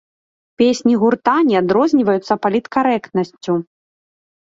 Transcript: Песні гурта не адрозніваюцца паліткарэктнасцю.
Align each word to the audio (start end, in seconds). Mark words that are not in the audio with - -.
Песні 0.59 0.93
гурта 1.01 1.35
не 1.49 1.55
адрозніваюцца 1.59 2.37
паліткарэктнасцю. 2.45 3.53